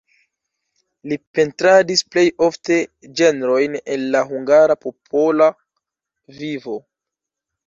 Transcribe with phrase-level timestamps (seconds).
[1.11, 2.77] Li pentradis plej ofte
[3.21, 5.51] ĝenrojn el la hungara popola
[6.41, 6.81] vivo.